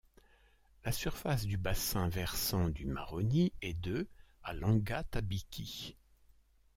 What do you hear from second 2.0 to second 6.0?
versant du Maroni est de à Langa Tabiki.